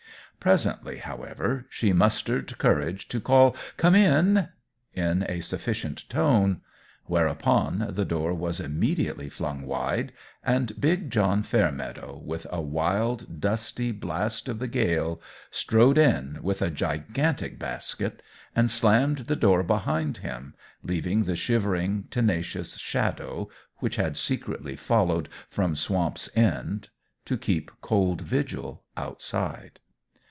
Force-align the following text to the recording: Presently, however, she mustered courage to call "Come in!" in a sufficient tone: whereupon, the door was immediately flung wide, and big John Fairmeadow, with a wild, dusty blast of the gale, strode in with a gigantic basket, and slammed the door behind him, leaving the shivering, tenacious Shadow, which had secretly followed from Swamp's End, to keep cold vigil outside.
Presently, 0.39 0.97
however, 0.97 1.67
she 1.69 1.93
mustered 1.93 2.57
courage 2.57 3.07
to 3.09 3.19
call 3.19 3.55
"Come 3.77 3.93
in!" 3.93 4.49
in 4.91 5.21
a 5.29 5.39
sufficient 5.39 6.09
tone: 6.09 6.61
whereupon, 7.05 7.85
the 7.93 8.05
door 8.05 8.33
was 8.33 8.59
immediately 8.59 9.29
flung 9.29 9.67
wide, 9.67 10.11
and 10.43 10.81
big 10.81 11.11
John 11.11 11.43
Fairmeadow, 11.43 12.19
with 12.25 12.47
a 12.49 12.59
wild, 12.59 13.39
dusty 13.39 13.91
blast 13.91 14.49
of 14.49 14.57
the 14.57 14.67
gale, 14.67 15.21
strode 15.51 15.99
in 15.99 16.39
with 16.41 16.63
a 16.63 16.71
gigantic 16.71 17.59
basket, 17.59 18.23
and 18.55 18.71
slammed 18.71 19.19
the 19.27 19.35
door 19.35 19.61
behind 19.61 20.17
him, 20.25 20.55
leaving 20.81 21.25
the 21.25 21.35
shivering, 21.35 22.05
tenacious 22.09 22.77
Shadow, 22.77 23.47
which 23.77 23.97
had 23.97 24.17
secretly 24.17 24.75
followed 24.75 25.29
from 25.51 25.75
Swamp's 25.75 26.35
End, 26.35 26.89
to 27.25 27.37
keep 27.37 27.69
cold 27.81 28.21
vigil 28.21 28.83
outside. 28.97 29.79